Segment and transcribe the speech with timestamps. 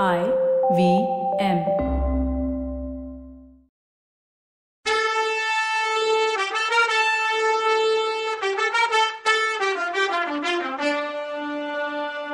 [0.00, 0.20] I
[0.76, 0.82] V
[1.38, 1.58] M.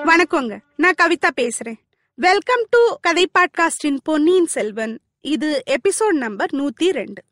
[0.06, 0.58] வணக்கங்க.
[0.76, 1.78] நான் கவிதா பேசுறேன்.
[2.14, 5.00] வெல்கம் டு கதை பாட்காஸ்டின் பொன்னியின் செல்வன்.
[5.20, 7.22] இது எபிசோட் நம்பர் நூத்தி ரெண்டு.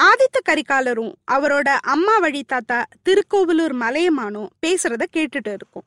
[0.00, 5.84] ஆதித்த கரிகாலரும் அவரோட அம்மா வழி தாத்தா திருக்கோவிலூர் மலையமானும் பேசுறத கேட்டுட்டு இருக்கோம்.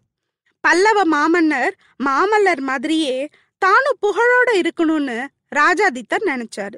[0.61, 1.73] பல்லவ மாமன்னர்
[2.03, 3.29] மாமல்லர் மாதிரியே
[3.65, 5.17] தானும் புகழோட இருக்கணும்னு
[5.55, 6.77] ராஜாதித்தர் நினைச்சாரு.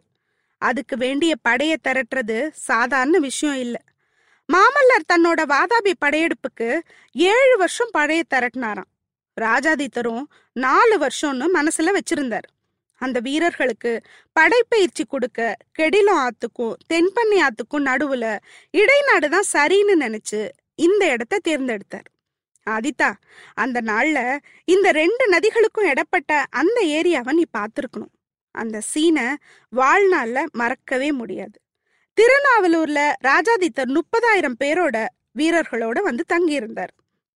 [0.61, 2.37] அதுக்கு வேண்டிய படைய திரட்டுறது
[2.69, 3.77] சாதாரண விஷயம் இல்ல.
[4.49, 6.69] மாமல்லர் தன்னோட வாதாபி படையெடுப்புக்கு
[7.11, 8.89] ஏழு வருஷம் பழைய திரட்டினாராம்.
[9.37, 12.47] ராஜாதித்தரும் நாலு வருஷம்னு மனசுல வச்சிருந்தார்.
[13.01, 13.91] அந்த வீரர்களுக்கு
[14.35, 15.39] படைப்பயிற்சி கொடுக்க
[15.79, 18.25] கெடிலம் ஆத்துக்கும் தென்பண்ணி ஆத்துக்கும் நடுவுல
[18.73, 20.41] இடைநாடு தான் சரின்னு நினைச்சு
[20.75, 22.07] இந்த இடத்த தேர்ந்தெடுத்தார்.
[22.69, 23.13] ஆதித்தா
[23.53, 28.13] அந்த நாள்ல இந்த ரெண்டு நதிகளுக்கும் இடப்பட்ட அந்த ஏரியாவை நீ பார்த்துருக்கணும்.
[28.51, 29.27] அந்த சீனை
[29.75, 31.57] வாழ்நாள்ல மறக்கவே முடியாது.
[32.17, 34.97] திருநாவலூர்ல ராஜாதித்தர் முப்பதாயிரம் பேரோட
[35.39, 36.93] வீரர்களோட வந்து தங்கியிருந்தார்.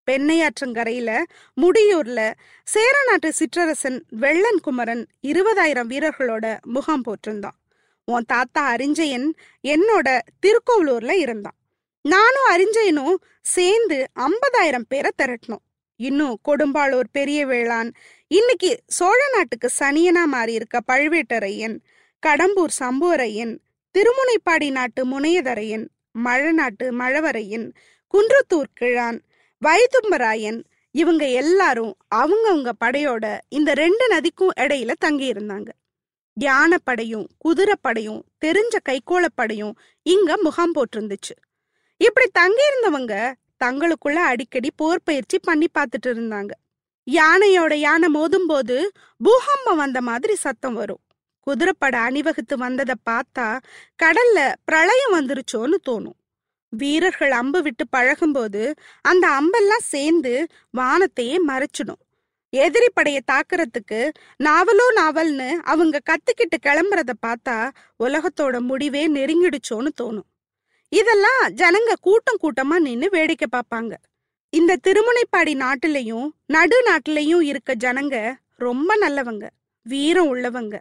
[0.08, 1.12] பெண்ணையாற்றங்கரையில
[1.62, 7.58] முடியூர்ல சேரநாட்டு சிற்றரசன் வெள்ளன் குமரன் இருபதாயிரம் வீரர்களோட முகாம் போட்டிருந்தான்
[8.06, 9.28] உன் தாத்தா அரிஞ்சயன்
[9.64, 11.59] என்னோட திருக்கோவலூர்ல இருந்தான்.
[12.06, 15.64] நானும் அறிஞ்சயனும் சேர்ந்து ஐம்பதாயிரம் பேரை திரட்டணும்.
[15.96, 17.90] இன்னும் கொடும்பாளூர் பெரிய வேளான்
[18.28, 21.76] இன்னைக்கு சோழ நாட்டுக்கு சனியனா மாறி இருக்க பழுவேட்டரையன்
[22.28, 23.54] கடம்பூர் சம்புவரையன்
[23.96, 25.86] திருமுனைப்பாடி நாட்டு முனையதரையன்
[26.24, 27.68] மழநாட்டு மழவரையன்
[28.14, 29.20] குன்றத்தூர் கிழான்
[29.66, 35.70] வைதும்பராயன் இவங்க எல்லாரும் அவங்கவுங்க படையோட இந்த ரெண்டு நதிக்கும் இடையில தங்கி இருந்தாங்க
[36.38, 41.36] யானைப்படையும் குதிரைப்படையும் தெரிஞ்ச கைகோளப்படையும் இங்க முகாம் போட்டிருந்துச்சு.
[42.00, 43.14] இப்படி தங்கி இருந்தவங்க
[43.64, 46.52] தங்களுக்குள்ள அடிக்கடி போர் பயிற்சி பண்ணி பார்த்துட்டு இருந்தாங்க.
[47.08, 48.78] யானையோட யானை மோதும் போது
[49.22, 51.02] பூகம்பம் வந்த மாதிரி சத்தம் வரும்.
[51.48, 53.48] குதிரைப்பட அணிவகுத்து வந்ததை பார்த்தா
[54.04, 56.18] கடல்ல பிரளயம் வந்துருச்சோன்னு தோணும்.
[56.74, 58.64] வீரர்கள் அம்பு விட்டு பழகும்போது
[59.02, 60.34] அந்த அம்பெல்லாம் சேர்ந்து
[60.78, 62.02] வானத்தையே மறைச்சிடும்.
[62.54, 64.02] எதிரி படையை தாக்குறதுக்கு
[64.44, 67.58] நாவலோ நாவல்னு அவங்க கத்துக்கிட்டு கிளம்புறத பார்த்தா
[68.00, 70.28] உலகத்தோட முடிவே நெருங்கிடுச்சோன்னு தோணும்.
[70.92, 73.94] இதெல்லாம் ஜனங்க கூட்டம் கூட்டமா நின்னு வேடிக்கை பார்ப்பாங்க.
[74.54, 78.16] இந்த திருமுனைப்பாடி நாட்டுலயும் நடு நாட்டுலயும் இருக்க ஜனங்க
[78.58, 79.46] ரொம்ப நல்லவங்க
[79.86, 80.76] வீரம் உள்ளவங்க.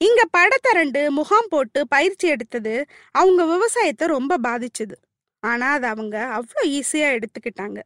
[0.00, 2.74] இங்க படத்தரண்டு முகாம் போட்டு பயிற்சி எடுத்தது
[3.10, 4.96] அவங்க விவசாயத்தை ரொம்ப பாதிச்சுது.
[5.42, 7.78] ஆனா அது அவங்க அவ்வளோ ஈஸியா எடுத்துக்கிட்டாங்க.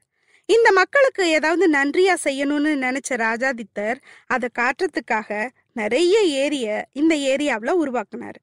[0.48, 8.40] இந்த மக்களுக்கு ஏதாவது நன்றியா செய்யணும்னு நினைச்ச ராஜாதித்தர் அதை காட்டுறதுக்காக நிறைய ஏரிய இந்த ஏரியாவுல உருவாக்குனாரு.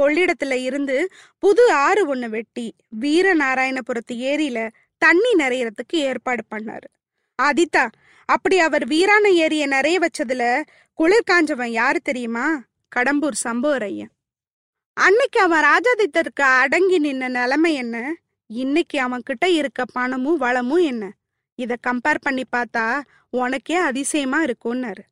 [0.00, 0.96] கொள்ளிடத்துல இருந்து
[1.38, 4.68] புது ஆறு ஒன்று வெட்டி வீரநாராயணபுரத்து ஏரியில
[5.02, 6.88] தண்ணி நிறையறதுக்கு ஏற்பாடு பண்ணாரு.
[7.38, 7.84] ஆதித்தா
[8.24, 10.62] அப்படி அவர் வீரான ஏரிய நிறைய வச்சதுல
[10.94, 12.46] குளிர் காஞ்சவன் யாரு தெரியுமா?
[12.96, 14.12] கடம்பூர் சம்புவரையன்
[14.96, 18.14] அன்னைக்கு அவன் ராஜாதித்தருக்கு அடங்கி நின்ன நிலைமை என்ன?
[18.46, 21.12] இன்னைக்கு அவன் கிட்ட இருக்க பணமும் வளமும் என்ன?
[21.54, 25.02] இத கம்பேர் பண்ணி பார்த்தா உனக்கே அதிசயமா இருக்கும்னாரு.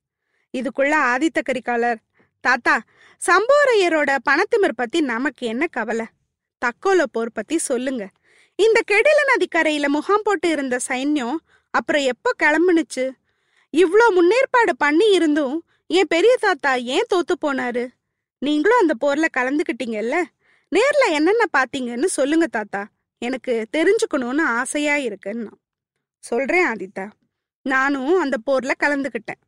[0.55, 1.99] இதுக்குள்ள ஆதித்த கரிகாலர்
[2.45, 2.75] தாத்தா
[3.23, 6.07] சம்போரையரோட பணத்திமிர் பத்தி நமக்கு என்ன கவலை?
[6.63, 8.05] தக்கோல போர் பத்தி சொல்லுங்க.
[8.59, 11.39] இந்த கெடில நதிக்கரையில முகாம் போட்டு இருந்த சைன்யம்
[11.75, 13.05] அப்புறம் எப்போ கிளம்புனுச்சு?
[13.75, 15.57] இவ்ளோ முன்னேற்பாடு பண்ணி இருந்தும்
[15.91, 17.85] என் பெரிய தாத்தா ஏன் தோத்து போனாரு?
[18.43, 20.17] நீங்களும் அந்த போர்ல கலந்துக்கிட்டீங்கல்ல?
[20.73, 22.83] நேர்ல என்னென்ன பாத்தீங்கன்னு சொல்லுங்க தாத்தா.
[23.23, 25.53] எனக்கு தெரிஞ்சுக்கணும்னு ஆசையா இருக்குன்னா.
[26.25, 27.07] சொல்றேன் ஆதித்தா.
[27.67, 29.41] நானும் அந்த போர்ல கலந்துக்கிட்டேன்.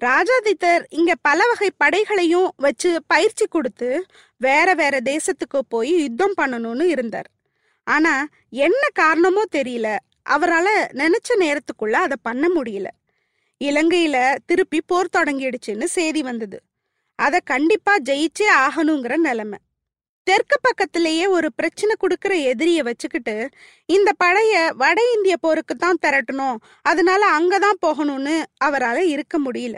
[0.00, 7.28] ராஜாதித்தர் இங்க பல வகை படைகளையும் வச்சு பயிற்சி கொடுத்து வேற வேற தேசத்துக்கு போய் யுத்தம் பண்ணணும்னு இருந்தார்.
[7.86, 9.96] ஆனா என்ன காரணமோ தெரியல.
[10.30, 12.86] அவரால நினைச்ச நேரத்துக்குள்ள அதை பண்ண முடியல.
[13.64, 16.58] இலங்கையில திருப்பி போர் தொடங்கிடுச்சுன்னு செய்தி வந்தது.
[17.18, 19.58] அத கண்டிப்பா ஜெயிச்சே ஆகணுங்கிற நிலைமை.
[20.26, 23.48] தெற்கு பக்கத்திலேயே ஒரு பிரச்சனை கொடுக்கிற எதிரிய வச்சுக்கிட்டு
[23.86, 26.56] இந்த படைய வட இந்திய போருக்கு தான் திரட்டணும்.
[26.82, 29.76] அதனால அங்கதான் போகணும்னு அவரால இருக்க முடியல.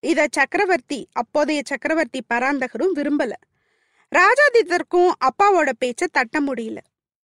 [0.00, 3.32] இத சக்கரவர்த்தி அப்போதைய சக்கரவர்த்தி பராந்தகரும் விரும்பல.
[4.14, 6.78] ராஜாதித்தருக்கும் அப்பாவோட பேச்ச தட்ட முடியல.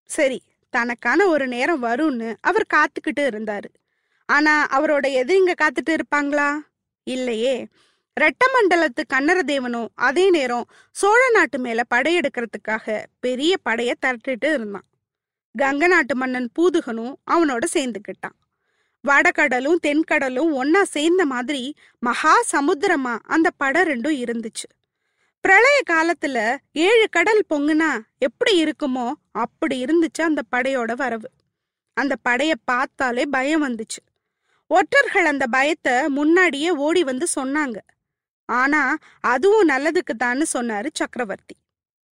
[0.04, 3.70] சரி தனக்கான ஒரு நேரம் வரும்னு அவர் காத்துக்கிட்டு இருந்தாரு.
[4.26, 6.60] ஆனா அவரோட எதிரிங்க காத்துட்டு இருப்பாங்களா?
[7.04, 7.68] இல்லையே.
[8.20, 14.88] ரெட்டமண்டலத்து கன்னரதேவனும் அதே நேரம் சோழ நாட்டு மேல படையெடுக்கிறதுக்காக பெரிய படைய திரட்டிட்டு இருந்தான்.
[15.58, 18.38] கங்க நாட்டு மன்னன் பூதுகனும் அவனோட சேர்ந்துக்கிட்டான்
[19.08, 24.68] வடகடலும் தென்கடலும் ஒன்னா சேர்ந்த மாதிரி மகா சமுத்திரமா அந்த படம் ரெண்டும் இருந்துச்சு.
[25.42, 31.30] பிரளய காலத்துல ஏழு கடல் பொங்குனா எப்படி இருக்குமோ அப்படி இருந்துச்சு அந்த படையோட வரவு.
[31.94, 34.02] அந்த படைய பார்த்தாலே பயம் வந்துச்சு.
[34.68, 37.78] ஒற்றர்கள் அந்த பயத்தை முன்னாடியே ஓடி வந்து சொன்னாங்க.
[38.46, 41.56] ஆனா அதுவும் நல்லதுக்கு தான்னு சொன்னாரு சக்கரவர்த்தி.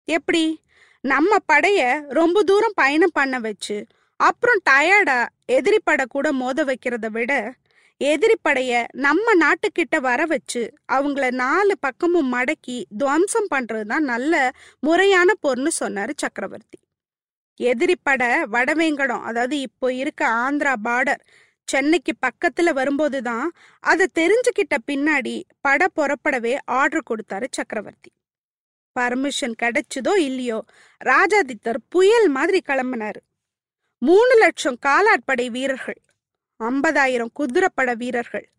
[0.03, 0.61] எப்படி?
[1.01, 3.85] நம்ம படைய ரொம்ப தூரம் பயணம் பண்ண வச்சு
[4.19, 5.19] அப்புறம் டயர்டா
[5.51, 7.33] எதிரிப்படை கூட மோத வைக்கிறத விட
[8.01, 8.71] எதிரிப்படைய
[9.05, 10.61] நம்ம நாட்டுக்கிட்ட வர வச்சு
[10.93, 14.33] அவங்கள நாலு பக்கமும் மடக்கி துவம்சம் பண்றதுதான் நல்ல
[14.79, 16.79] முறையான பொருள்னு சொன்னாரு சக்கரவர்த்தி.
[17.59, 21.21] எதிரிப்பட வடவேங்கடம் அதாவது இப்போ இருக்க ஆந்திரா பார்டர்
[21.67, 23.47] சென்னைக்கு பக்கத்துல வரும்போதுதான்
[23.83, 28.11] அதை தெரிஞ்சுக்கிட்ட பின்னாடி படை புறப்படவே ஆர்டர் கொடுத்தாரு சக்கரவர்த்தி.
[28.95, 30.59] பர்மிஷன் கிடைச்சதோ இல்லையோ
[31.05, 33.21] ராஜாதித்தர் புயல் மாதிரி கிளம்பினாரு.
[34.05, 36.01] மூணு லட்சம் காலாட்படை வீரர்கள்
[36.59, 38.49] ஐம்பதாயிரம் குதிரைப்பட வீரர்கள்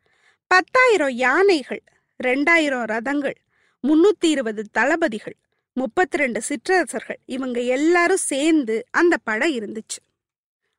[0.46, 1.82] பத்தாயிரம் யானைகள்
[2.24, 3.34] ரெண்டாயிரம் ரதங்கள்
[3.82, 5.36] முன்னூத்தி இருபது தளபதிகள்
[5.72, 10.00] முப்பத்தி ரெண்டு சிற்றரசர்கள் இவங்க எல்லாரும் சேர்ந்து அந்த படம் இருந்துச்சு.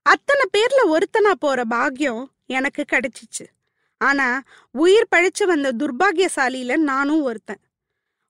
[0.02, 3.46] அத்தனை பேர்ல ஒருத்தனா போற பாக்கியம் எனக்கு கிடைச்சிச்சு.
[3.98, 4.42] ஆனா
[4.72, 7.62] உயிர் பழிச்சு வந்த துர்பாகியசாலியில நானும் ஒருத்தன்.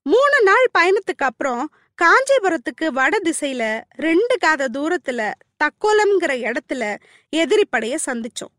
[0.02, 5.32] மூணு நாள் பயணத்துக்கு அப்புறம் காஞ்சிபுரத்துக்கு வட திசையில ரெண்டு காத தூரத்துல
[5.64, 6.96] தக்கோலம்ங்கிற இடத்துல
[7.28, 8.52] எதிரி படைய சந்திச்சோம்.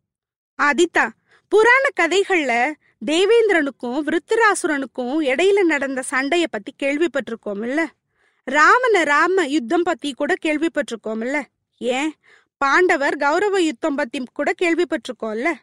[0.63, 1.09] ஆதித்தா
[1.49, 2.71] புராண கதைகள்ல
[3.05, 7.87] தேவேந்திரனுக்கும் விருத்திராசுரனுக்கும் இடையில நடந்த சண்டைய பத்தி கேள்விப்பட்டிருக்கோம் இல்ல
[8.43, 11.45] ராவண ராம யுத்தம் பத்தி கூட கேள்விப்பட்டிருக்கோம் இல்ல
[11.77, 12.13] ஏன்?
[12.57, 15.53] பாண்டவர் கௌரவ யுத்தம் பத்தி கூட கேள்விப்பட்டிருக்கோம்ல?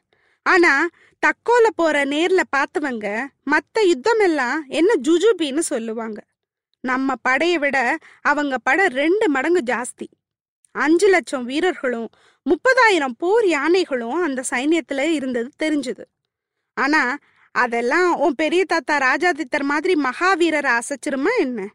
[0.43, 0.88] ஆனா
[1.26, 6.20] தக்கோல போற நேர்ல பார்த்தவங்க மத்த யுத்தம் எல்லாம் என்ன ஜுஜுபின்னு சொல்லுவாங்க.
[6.86, 7.78] நம்ம படையை விட
[8.20, 10.08] அவங்க படை ரெண்டு மடங்கு ஜாஸ்தி.
[10.72, 12.08] அஞ்சு லட்சம் வீரர்களும்
[12.46, 16.04] முப்பதாயிரம் போர் யானைகளும் அந்த சைன்யத்துல இருந்தது தெரிஞ்சது.
[16.74, 17.02] ஆனா
[17.50, 21.68] அதெல்லாம் உன் பெரிய தாத்தா ராஜாதித்தர் மாதிரி மகாவீரரை அசைச்சிருமா என்ன?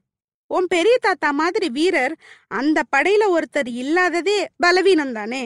[0.48, 2.14] உன் பெரிய தாத்தா மாதிரி வீரர்
[2.48, 5.44] அந்த படையில ஒருத்தர் இல்லாததே பலவீனம் தானே?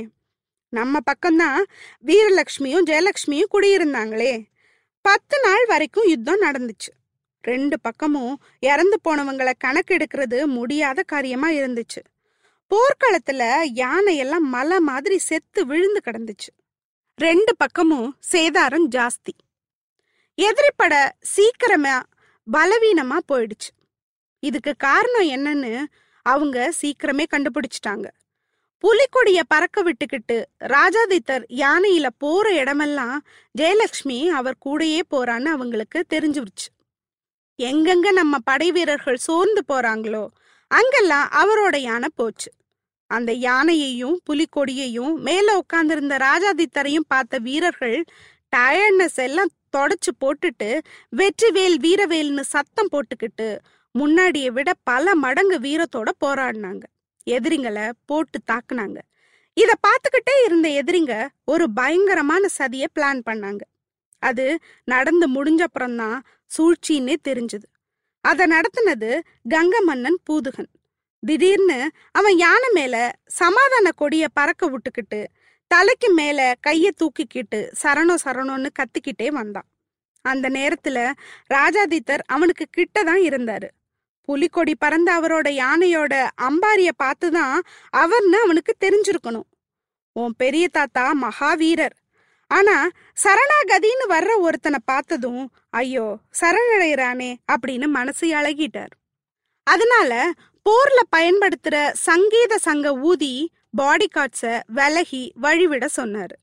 [0.70, 1.60] நம்ம பக்கம்தான்
[2.06, 4.34] வீரலட்சுமியும் ஜெயலட்சுமியும் குடியிருந்தாங்களே.
[5.02, 6.92] பத்து நாள் வரைக்கும் யுத்தம் நடந்துச்சு.
[7.46, 12.02] ரெண்டு பக்கமும் இறந்து போனவங்களை கணக்கெடுக்கிறது முடியாத காரியமா இருந்துச்சு.
[12.70, 13.44] போர்க்களத்துல
[13.76, 16.52] யானையெல்லாம் மலை மாதிரி செத்து விழுந்து கிடந்துச்சு.
[17.16, 19.36] ரெண்டு பக்கமும் சேதாரம் ஜாஸ்தி.
[20.42, 22.04] எதிரிப்பட சீக்கிரமா
[22.52, 23.72] பலவீனமா போயிடுச்சு.
[24.40, 25.84] இதுக்கு காரணம் என்னன்னு
[26.22, 28.08] அவங்க சீக்கிரமே கண்டுபிடிச்சிட்டாங்க.
[28.82, 33.24] புலிக்கொடிய பறக்க விட்டுக்கிட்டு ராஜாதித்தர் யானையில போற இடமெல்லாம்
[33.60, 36.68] ஜெயலட்சுமி அவர் கூடயே போறான்னு அவங்களுக்கு தெரிஞ்சிருச்சு.
[37.60, 40.28] எங்கெங்க நம்ம படை வீரர்கள் சோர்ந்து போறாங்களோ
[40.68, 42.52] அங்கெல்லாம் அவரோட யானை போச்சு.
[43.08, 48.04] அந்த யானையையும் புலிக்கொடியையும் மேல உட்கார்ந்திருந்த ராஜாதித்தரையும் பார்த்த வீரர்கள்
[48.56, 50.70] டயர்ட்னஸ் எல்லாம் தொடச்சு போட்டுட்டு
[51.16, 53.48] வெற்றிவேல் வீரவேல்னு சத்தம் போட்டுக்கிட்டு
[53.96, 56.84] முன்னாடியை விட பல மடங்கு வீரத்தோட போராடினாங்க.
[57.28, 58.98] எதிரிங்களை போட்டு தாக்குனாங்க.
[59.54, 63.62] இத பார்த்துக்கிட்டே இருந்த எதிரிங்க ஒரு பயங்கரமான சதிய பிளான் பண்ணாங்க.
[64.20, 66.20] அது நடந்து முடிஞ்சப்புறம்தான்
[66.58, 67.68] சூழ்ச்சின்னே தெரிஞ்சது.
[68.22, 69.20] அத நடத்தினது
[69.50, 70.72] கங்க மன்னன் பூதுகன்.
[71.20, 75.26] திடீர்னு அவன் யானை மேல சமாதான கொடிய பறக்க விட்டுக்கிட்டு
[75.68, 79.66] தலைக்கு மேல கைய தூக்கிக்கிட்டு சரணம் சரணோன்னு கத்திக்கிட்டே வந்தான்.
[80.22, 81.12] அந்த நேரத்துல
[81.54, 83.68] ராஜாதித்தர் அவனுக்கு கிட்ட தான் இருந்தாரு.
[84.22, 87.60] புலிக்கொடி பறந்த அவரோட யானையோட அம்பாரிய பார்த்துதான்
[87.98, 89.50] அவர்னு அவனுக்கு தெரிஞ்சிருக்கணும்.
[90.14, 91.96] உன் பெரிய தாத்தா மகாவீரர்.
[92.52, 92.76] ஆனா
[93.24, 98.94] சரணாகதின்னு வர்ற ஒருத்தனை பார்த்ததும் ஐயோ சரணடைகிறானே அப்படின்னு மனசு அழகிட்டார்.
[99.64, 100.32] அதனால
[100.66, 106.36] போர்ல பயன்படுத்துற சங்கீத சங்க ஊதி பாடி கார்ட்ஸ விலகி வழிவிட சொன்னார்.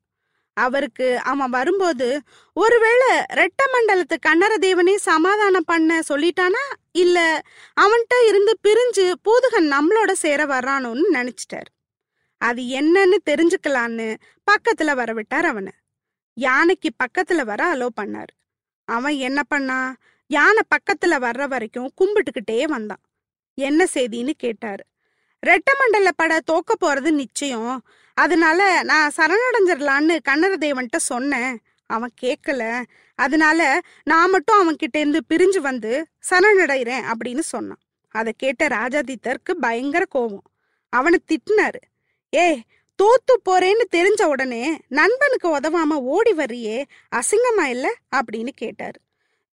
[0.56, 2.09] அவருக்கு அவன் வரும்போது
[2.52, 6.64] ஒருவேளை ரெட்ட மண்டலத்து கண்ணர தேவனே சமாதானம் பண்ண சொல்லிட்டானா?
[6.92, 7.18] இல்ல
[7.80, 11.71] அவன்கிட்ட இருந்து பிரிஞ்சு பூதுகன் நம்மளோட சேர வர்றானோன்னு நினைச்சிட்டார்.
[12.38, 14.09] அது என்னன்னு தெரிஞ்சுக்கலான்னு
[14.47, 15.73] பக்கத்துல வரவிட்டார் அவனை.
[16.34, 18.34] யானைக்கு பக்கத்துல வர அலோ பண்ணாரு.
[18.84, 19.96] அவன் என்ன பண்ணா?
[20.26, 23.00] யானை பக்கத்துல வர்ற வரைக்கும் கும்பிட்டுக்கிட்டே வந்தான்.
[23.54, 24.84] என்ன செய்தின்னு கேட்டாரு.
[25.46, 27.82] ரெட்டமண்டல பட தோக்க போறது நிச்சயம்.
[28.14, 31.58] அதனால நான் சரணடைஞ்சிடலான்னு கண்ணரதேவன்ட்ட சொன்னேன்.
[31.86, 32.84] அவன் கேட்கல
[33.14, 37.80] அதனால நான் மட்டும் அவன்கிட்ட இருந்து பிரிஞ்சு வந்து சரணடைறேன் அப்படின்னு சொன்னான்.
[38.08, 40.42] அதை கேட்ட ராஜாதித்தருக்கு பயங்கர கோபம்
[40.88, 41.80] அவனை திட்டினாரு.
[42.34, 42.62] ஏ
[43.02, 46.85] தோத்து போறேன்னு தெரிஞ்ச உடனே நண்பனுக்கு உதவாம ஓடி வர்றியே
[47.16, 47.94] அசிங்கமா இல்ல?
[48.16, 49.00] அப்படின்னு கேட்டாரு.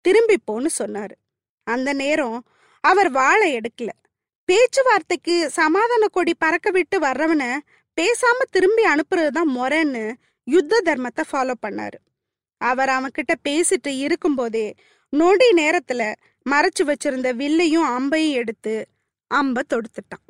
[0.02, 1.12] திரும்பி போன்னு சொன்னாரு.
[1.64, 2.46] அந்த நேரம்
[2.82, 3.90] அவர் வாழை எடுக்கல.
[4.46, 7.58] பேச்சுவார்த்தைக்கு சமாதான கொடி பறக்க விட்டு வர்றவன
[8.02, 10.14] பேசாம திரும்பி அனுப்புறதுதான் முறைன்னு
[10.44, 12.00] யுத்த தர்மத்தை ஃபாலோ பண்ணாரு.
[12.58, 14.76] அவர் அவன்கிட்ட பேசிட்டு இருக்கும்போதே
[15.10, 16.16] நொடி நேரத்துல
[16.50, 18.88] மறைச்சு வச்சிருந்த வில்லையும் அம்பையும் எடுத்து
[19.28, 20.29] அம்ப தொடுத்துட்டான்.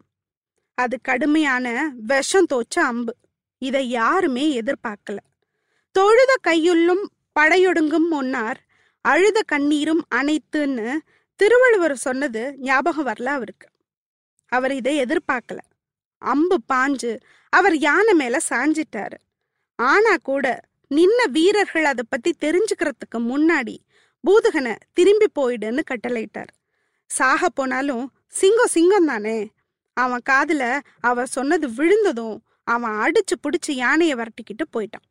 [0.80, 3.14] அது கடுமையான விஷம் தோச்ச அம்பு.
[3.62, 5.18] இதை யாருமே எதிர்பார்க்கல.
[5.92, 7.04] தொழுத கையுள்ளும்
[7.40, 8.60] படையொடுங்கும் முன்னார்
[9.02, 10.88] அழுத கண்ணீரும் அனைத்துன்னு
[11.36, 13.68] திருவள்ளுவர் சொன்னது ஞாபகம் வரல அவருக்கு.
[14.48, 15.60] அவர் இதை எதிர்பார்க்கல.
[16.18, 17.12] அம்பு பாஞ்சு
[17.54, 19.20] அவர் யானை மேல சாஞ்சிட்டாரு.
[19.76, 20.46] ஆனா கூட
[20.96, 23.76] நின்ன வீரர்கள் அதை பத்தி தெரிஞ்சுக்கிறதுக்கு முன்னாடி
[24.24, 26.54] பூதகனை திரும்பி போயிடுன்னு கட்டளையிட்டார்.
[27.06, 29.38] சாக போனாலும் சிங்கம் சிங்கம் தானே
[30.00, 30.64] அவன் காதுல
[31.00, 35.08] அவர் சொன்னது விழுந்ததும் அவன் அடிச்சு பிடிச்சி யானையை வரட்டிக்கிட்டு போயிட்டான்.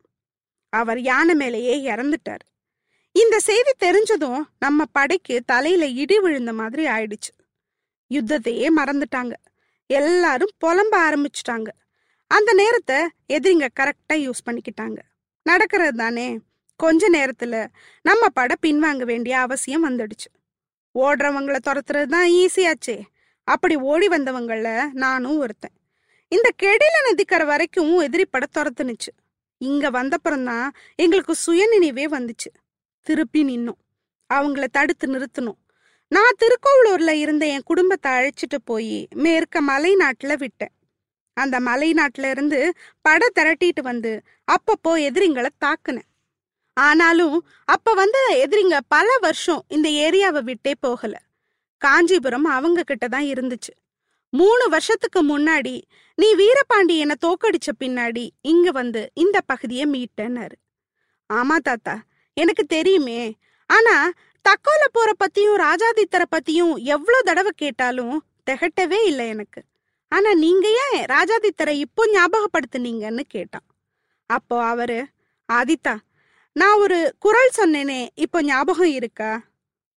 [0.69, 2.45] அவர் யானை மேலேயே இறந்துட்டார்.
[3.11, 7.31] இந்த செய்தி தெரிஞ்சதும் நம்ம படைக்கு தலையில இடி விழுந்த மாதிரி ஆயிடுச்சு.
[8.13, 9.33] யுத்தத்தையே மறந்துட்டாங்க.
[9.87, 11.69] எல்லாரும் புலம்ப ஆரம்பிச்சிட்டாங்க.
[12.27, 12.99] அந்த நேரத்தை
[13.33, 14.97] எதிரிங்க கரெக்டா யூஸ் பண்ணிக்கிட்டாங்க.
[15.43, 16.27] நடக்கிறது தானே.
[16.75, 17.67] கொஞ்ச நேரத்துல
[18.01, 20.29] நம்ம படை பின்வாங்க வேண்டிய அவசியம் வந்துடுச்சு.
[20.99, 22.97] ஓடுறவங்களை துரத்துறது தான் ஈஸியாச்சே.
[23.49, 25.71] அப்படி ஓடி வந்தவங்கள நானும் ஒருத்தன்.
[26.27, 29.11] இந்த கெடில நதிக்கரை வரைக்கும் எதிரி பட துரத்துனுச்சு.
[29.57, 32.49] இங்க வந்தப்புறம்தான் எங்களுக்கு சுயநினைவே வந்துச்சு.
[33.01, 33.81] திருப்பி நின்னோம்.
[34.33, 35.59] அவங்கள தடுத்து நிறுத்தணும்
[36.07, 40.75] நான் திருக்கோவலூர்ல இருந்த என் குடும்பத்தை அழைச்சிட்டு போய் மேற்க மலை நாட்டுல விட்டேன்.
[41.33, 46.09] அந்த மலை நாட்டுல இருந்து படை திரட்டிட்டு வந்து அப்பப்போ எதிரிங்களை தாக்குனேன்.
[46.73, 51.27] ஆனாலும் அப்ப வந்த எதிரிங்க பல வருஷம் இந்த ஏரியாவை விட்டே போகலை.
[51.85, 53.73] காஞ்சிபுரம் அவங்க கிட்ட தான் இருந்துச்சு.
[54.29, 55.81] மூணு வருஷத்துக்கு முன்னாடி
[56.15, 60.57] நீ வீரபாண்டியனை தோக்கடிச்ச பின்னாடி இங்க வந்து இந்த பகுதியை மீட்டேன்னாரு.
[61.29, 61.95] ஆமா தாத்தா
[62.33, 63.37] எனக்கு தெரியுமே.
[63.69, 63.95] ஆனா
[64.45, 69.61] தக்கோல போற பத்தியும் ராஜாதித்தரை பத்தியும் எவ்வளவு தடவை கேட்டாலும் திகட்டவே இல்லை எனக்கு.
[70.11, 73.65] ஆனா நீங்க ஏன் ராஜாதித்தரை இப்போ ஞாபகப்படுத்துனீங்கன்னு கேட்டான்.
[74.25, 74.99] அப்போ அவரு
[75.49, 75.95] ஆதித்தா
[76.55, 79.31] நான் ஒரு குரல் சொன்னேனே இப்போ ஞாபகம் இருக்கா?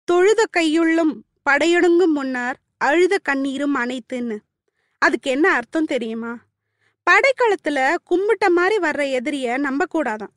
[0.08, 1.14] தொழுத கையுள்ளும்
[1.50, 4.38] படையொடுங்கும் முன்னார் அழுத கண்ணீரும் அனைத்துன்னு
[5.02, 6.34] அதுக்கு என்ன அர்த்தம் தெரியுமா?
[7.08, 7.80] படைக்களத்துல
[8.10, 10.34] கும்பிட்ட மாதிரி வர்ற எதிரிய நம்ப கூடாதான்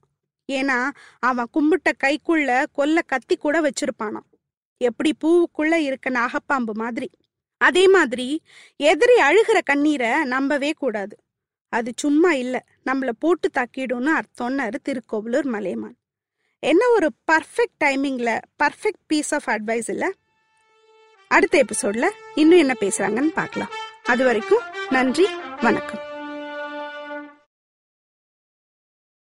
[0.49, 0.79] ஏன்னா
[1.21, 4.29] அவன் கும்பிட்ட கைக்குள்ள கொல்ல கத்தி கூட வச்சிருப்பானாம்.
[4.81, 7.11] எப்படி பூவுக்குள்ள இருக்க நாகப்பாம்பு மாதிரி.
[7.61, 8.29] அதே மாதிரி
[8.77, 11.17] எதிரி அழுகிற கண்ணீரை நம்பவே கூடாது.
[11.73, 15.97] அது சும்மா இல்லை நம்மளை போட்டு தாக்கிடும்னு அர்த்தம்னாரு திருக்கோவிலூர் மலையமான்
[16.63, 18.31] என்ன ஒரு பர்ஃபெக்ட் டைமிங்ல
[18.63, 20.11] பர்ஃபெக்ட் பீஸ் ஆஃப் அட்வைஸ் இல்லை?
[21.37, 23.73] அடுத்த எபிசோட்ல இன்னும் என்ன பேசுறாங்கன்னு பார்க்கலாம்.
[24.05, 25.27] அது வரைக்கும் நன்றி
[25.61, 26.12] வணக்கம்.